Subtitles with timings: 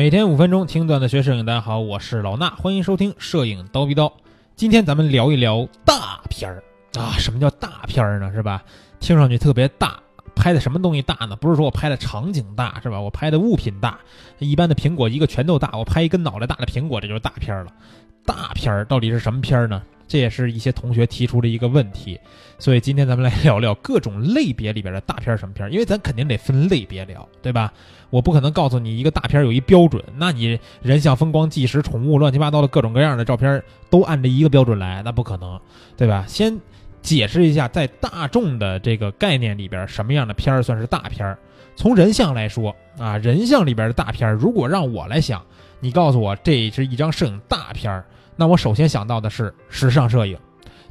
[0.00, 4.10] 每天五分钟听段子学摄影，大家好，我是老衲，欢迎收听摄影刀逼刀。
[4.56, 6.64] 今天咱们聊一聊大片儿
[6.98, 8.32] 啊，什么叫大片儿呢？
[8.32, 8.64] 是吧？
[8.98, 10.00] 听上去特别大，
[10.34, 11.36] 拍的什么东西大呢？
[11.36, 12.98] 不是说我拍的场景大，是吧？
[12.98, 14.00] 我拍的物品大，
[14.38, 17.70] 一般的苹果一个拳头大，我拍一根脑袋大的苹果，这就是大片儿了。
[18.24, 19.82] 大片儿到底是什么片儿呢？
[20.10, 22.18] 这也是一些同学提出的一个问题，
[22.58, 27.72] 所以今天咱们来聊聊各种类别里边的大片什么片，因为咱肯定得分类别聊，对吧？
[28.10, 35.60] 我不可能告诉你一个大片有一标准，那你人像、风光、纪实、宠物、乱七八糟的各种各样的照片都按着一个标准来，那不可能，
[35.96, 36.24] 对吧？
[36.26, 36.58] 先
[37.00, 41.38] 解释一下，在大众的这个概念里边，什么样的片儿算是大片儿？
[41.76, 45.40] 从人像来说啊，人像里边的大片儿，如果让我来想，
[45.78, 48.04] 你告诉我这是一张摄影大片儿。
[48.40, 50.34] 那我首先想到的是时尚摄影，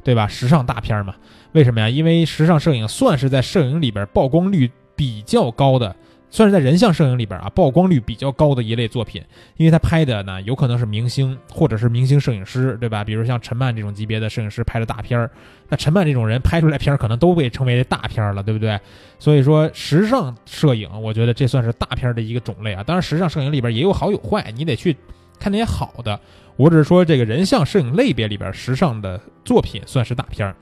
[0.04, 0.28] 对吧？
[0.28, 1.16] 时尚大片儿嘛，
[1.50, 1.88] 为什么呀？
[1.88, 5.96] 因为时尚摄影算是在摄影里边曝光率比较高的，
[6.30, 9.20] 算是在人像摄影里边啊曝光率比较高的一类作品。
[9.56, 13.02] 因为他拍的呢，有可能是明星或者是明星摄影师，对吧？
[13.02, 15.28] 比如像陈曼这种级别的摄影师拍的大片儿，
[15.68, 18.78] 那陈曼这种人拍出来片儿可能都被称为大片儿了，对不对？
[19.18, 22.84] 所以说时尚摄影，我觉得这算是大片儿的一个种类啊。
[22.84, 24.96] 当然，时尚摄影里边也有好有坏，你得去
[25.40, 26.20] 看那些好的。
[26.56, 30.54] 我只是说，这个人像摄影类别里边，时尚的作品算是大片儿。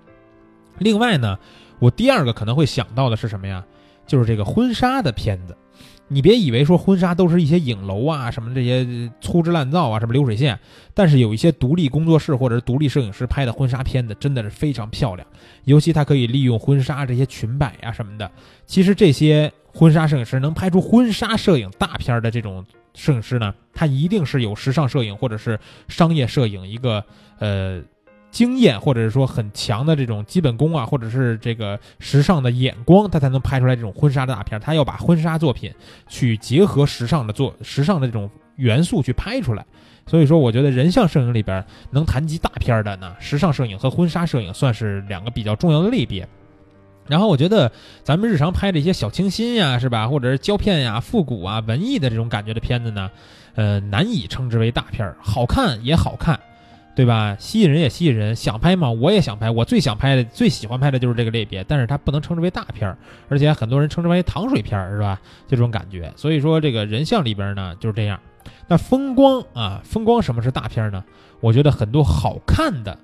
[0.79, 1.37] 另外呢，
[1.81, 3.65] 我第二个可能会想到的是什么呀？
[4.07, 5.57] 就是这个婚纱的片子。
[6.11, 10.59] 你别以为说婚纱都是一些影楼啊，什么这些粗制滥造啊，什么流水线。
[10.95, 15.27] 但是有一些独立工作室或者是独立摄影师拍的婚纱片子，真的是非常漂亮。
[15.65, 18.31] 尤其他可以利用婚纱这些裙摆啊什么的。
[18.67, 22.65] 其实这些婚纱摄影师能拍出婚纱摄影大片的这种。
[22.99, 27.03] 摄影师呢，他一定是有时尚摄影或者是商业摄影一个
[27.39, 27.81] 呃
[28.31, 34.61] 经验，或者是说很强的这种基本功啊，或者是这个时尚的眼光，他才能拍出来这种婚纱的大片。
[34.61, 35.73] 他要把婚纱作品
[36.09, 39.65] 去结合时尚的做时尚的这种元素去拍出来。
[40.07, 46.29] 所以说，我觉得人像摄影里边能谈及大片的呢，时尚摄影和婚纱摄影算是两个比较重要的类别。
[47.09, 50.09] 然后我觉得咱们日常拍的一些小清新呀，是吧？
[50.09, 53.11] 或者是胶片呀、复古啊、文艺的这种感觉的片子呢，
[53.55, 55.17] 呃，难以称之为大片儿。
[55.21, 56.39] 好看也好看，
[56.95, 57.37] 对吧？
[57.39, 58.37] 吸引人也吸引人。
[58.37, 58.91] 想拍嘛？
[58.91, 59.51] 我也想拍。
[59.51, 61.65] 我最想拍的、最喜欢拍的就是这个类别。
[61.65, 62.99] 但是它不能称之为大片儿，
[63.29, 65.21] 而且很多人称之为糖水片儿，是吧？
[65.47, 66.13] 就这种感觉。
[66.17, 68.21] 所以说，这个人像里边呢就是这样。
[68.67, 71.03] 那风光啊，风光什么是大片呢？
[71.41, 72.99] 我觉得很多好看的。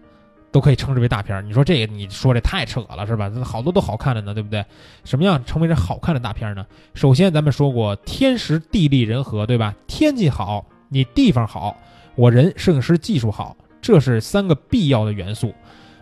[0.54, 3.28] 都可以称之为大片儿，你说这个你说这太扯了是吧？
[3.42, 4.65] 好多都好看的呢，对不对？
[5.03, 6.65] 什么样称为这好看的大片儿呢？
[6.94, 9.75] 首先咱们说过天时地利人和，对吧？
[9.88, 11.76] 天气好，你地方好，
[12.15, 15.53] 我人摄影师技术好，这是三个必要的元素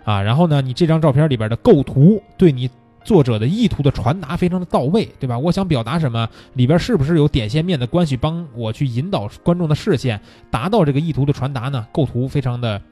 [0.05, 0.21] 啊。
[0.21, 2.69] 然后呢，你这张照片里边的构图对你
[3.03, 5.39] 作者的意图的传达非常的到位，对吧？
[5.39, 10.21] 我想表达什么，里边是不是有点线面的关系帮我去引导观众的视线，
[10.51, 11.87] 达到这个意图的传达呢？
[11.91, 12.83] 构图非常的。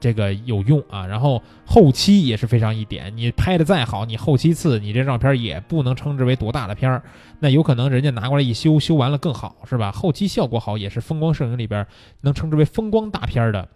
[0.00, 3.16] 这个有用啊，然后后期也是非常一点。
[3.16, 7.02] 你拍的再好，你后期次，你这照片也不能称之为多大的片儿。
[7.40, 9.90] 那有可能人家拿过来一修，修完了更好，是吧？
[9.92, 11.86] 后期效果好也是风光摄影里边
[12.20, 13.68] 能称之为风光大片的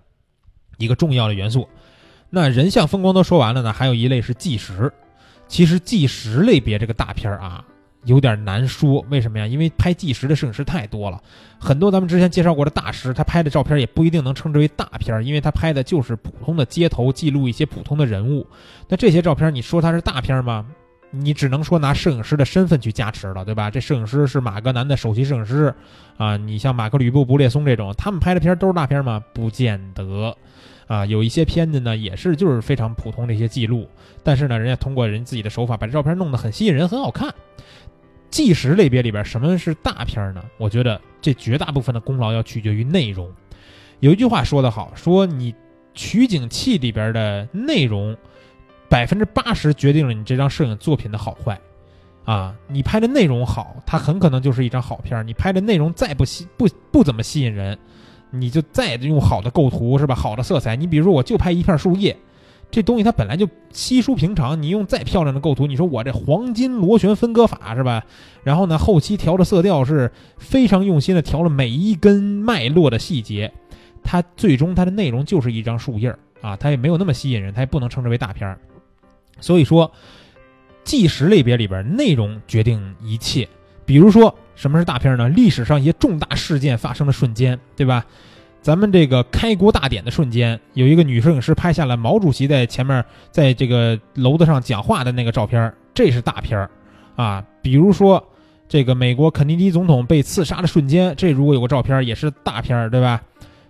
[0.78, 1.69] 一个重要的元素。
[2.31, 4.93] 那人像风光都说完了呢，还有一类是纪实。
[5.49, 7.65] 其实纪实类别这个大片儿啊。
[8.04, 9.46] 有点难说，为什么呀？
[9.46, 11.20] 因为拍纪实的摄影师太多了，
[11.58, 18.46] 很多咱们之前介绍过的大师，他拍的照片也不一定能称之为大片，因为他拍的就是普通的街头，记录一些普通的人物。
[18.88, 20.66] 那这些照片，你说他是大片吗？
[21.14, 23.70] 你只能说拿摄影师的身份去加持了，对吧？
[23.70, 25.72] 这摄影师是马格南的首席摄影师
[26.16, 29.22] 啊，你像马克吕布、布列松这种，他们拍的片都是大片吗？
[29.34, 30.34] 不见得
[30.86, 33.86] 啊，有一些片子呢，也是就是非常普通的一些记录，
[34.24, 37.32] 但是呢，人家通过人自己的手法，把这照片弄得很吸引人，很好看。
[38.32, 40.43] 纪实类别里边，什么是大片呢？
[40.56, 43.31] 我觉得这绝大部分的功劳要取决于内容。
[44.00, 45.54] 有一句话说得好，说你
[45.94, 48.16] 取景器里边的内容，
[48.88, 51.60] 百分之八十决定了你这张摄影作品的好坏。
[52.25, 57.79] 啊，你拍的内容好，它很可能就是一张好片；你拍的内容再不吸不不怎么吸引人，
[58.31, 60.14] 你就再用好的构图是吧？
[60.14, 62.17] 好的色彩，你比如说我就拍一片树叶。
[62.72, 68.02] 这东西它本来就稀疏平常，你用再漂亮的构图，你说我这黄金螺旋分割法是吧？
[68.42, 73.52] 然后呢，后期调的色调是非常用心的调了每一根脉络的细节，
[74.02, 78.58] 它最终它的内容就是一张树叶儿啊，它也没有那么吸引人，它也不能称之为大片儿。
[79.38, 79.92] 所以说，
[80.82, 83.46] 纪实类别里边内容决定一切。
[83.84, 85.28] 比如说什么是大片呢？
[85.28, 88.06] 历史上一些重大事件发生的瞬间，对吧？
[88.62, 96.70] 咱们这个开国大典的瞬间，有一个女摄影师拍下了毛主席在前面，在这个楼子上讲话的那个照片，这是大片儿，
[97.17, 98.25] 啊，比如说
[98.69, 103.20] 这个美国肯尼迪总统被刺杀的瞬间，这如果有个照片也是大片儿，对吧？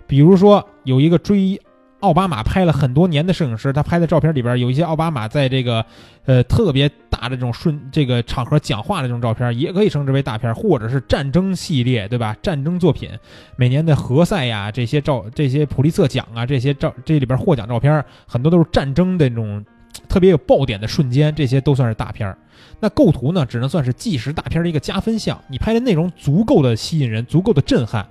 [0.07, 1.59] 比如说有一个追
[2.03, 5.85] 奥巴马拍了很多年的摄影师，他拍的照片里边有一些奥巴马在这个
[6.27, 12.37] 呃特别大的这种瞬这个场合讲话的这种照片，也可以称之为大片，或者是战争系列，对吧？
[12.43, 13.09] 战争作品，
[13.55, 19.65] 每年的何塞呀这些照这些普利策奖啊这些照这里边获奖照片，很多都是战争的这种
[20.09, 22.37] 特别有爆点的瞬间，这些都算是大片。
[22.81, 25.41] 那构图呢，只能算是纪实大片的一个加分项。
[25.47, 28.05] 你拍的内容足够的吸引人，足够的震撼，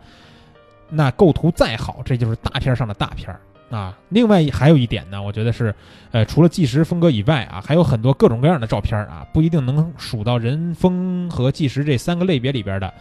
[0.89, 3.41] 那构图再好，这就是大片上的大片儿
[3.71, 3.97] 啊。
[4.09, 5.73] 另外还有一点呢，我觉得是，
[6.12, 12.94] 呃，除了纪实风格以外啊，还有很多各种各样的照片啊，不一定能数到人风和纪实这三个类别里边的。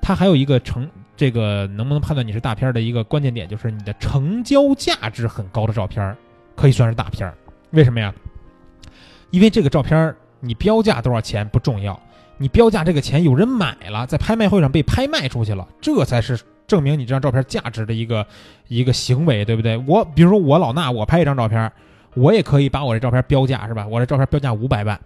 [0.00, 6.16] 它还有一个成这个能不能判断你是大片的一个关键点，就是你的成交价值很高的照片，
[6.54, 7.32] 可以算是大片。
[7.72, 8.14] 为什么呀？
[9.30, 10.14] 因为这个照片。
[10.40, 12.00] 你标价多少钱不重要，
[12.36, 16.38] 你标价这个钱有人买了，在拍卖会上被拍卖出去了，这才是
[16.68, 18.24] 证明你这张照片价值的一个
[18.68, 19.76] 一个行为，对不对？
[19.88, 21.72] 我比如说我老衲，我拍一张照片，
[22.14, 23.84] 我也可以把我这照片标价是吧？
[23.88, 25.00] 我这照片标价五百万，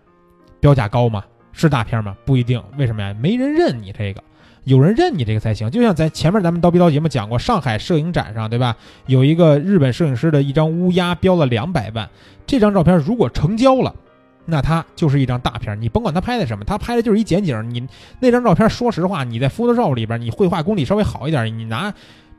[0.60, 1.24] 标价高吗？
[1.52, 2.16] 是大片吗？
[2.24, 2.62] 不一定。
[2.76, 3.14] 为什么呀？
[3.20, 4.22] 没人认你这个，
[4.64, 5.70] 有人认你这个才行。
[5.70, 8.76] 就像在前面咱们刀逼刀节目讲过，上海摄影展上对吧？
[9.06, 12.08] 有一个日本摄影师的一张乌鸦标了两百万，
[12.44, 13.94] 这张照片如果成交了。
[14.44, 17.70] 那它就是一张大片，你甭管他拍的什么，他拍的就是一剪景。
[17.70, 17.86] 你
[18.20, 21.92] 那张照片，说实话，你在 Photoshop 里边，你绘画功底稍微好一点，你拿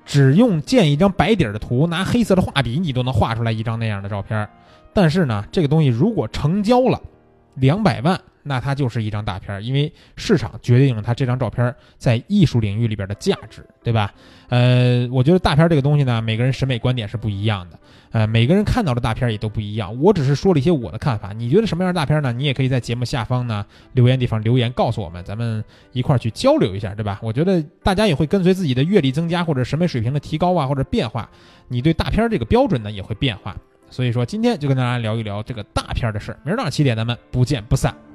[0.06, 4.48] 只用建一张白底的图，拿黑色的画笔，你都能画出来一张那样的照片。
[4.94, 7.02] 但是呢，这个东西如果成交了
[7.56, 8.20] 两百万。
[8.44, 14.14] 那它就是一张大片儿，因为市场决定了它这张照片在艺术领域里边的价值，对吧？
[14.50, 17.80] 呃，我觉得大片这个东西呢，每个人审美观点是不一样的，
[18.12, 20.00] 呃，每个人看到的大片也都不一样。
[20.00, 22.32] 我只是说了一些我的看法，你觉得什么样的大片呢？
[22.32, 27.20] 你也可以在节目下方呢留言地方留言告诉我们，咱们一块儿去交流一下，对吧？
[27.24, 31.30] 我觉得大家也会跟随自己的阅历增加或者审美水平的提高啊，或者变化，
[31.70, 33.56] 你对大片这个标准呢也会变化。
[33.90, 38.13] 所以说今天就跟大家聊一聊这个大片的事儿，明儿早上七点咱们不见不散。